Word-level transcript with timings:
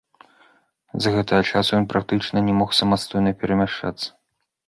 З 1.05 1.11
гэтага 1.15 1.41
часу 1.51 1.71
ён 1.81 1.85
практычна 1.91 2.43
не 2.47 2.53
мог 2.61 2.69
самастойна 2.79 3.37
перамяшчацца. 3.43 4.07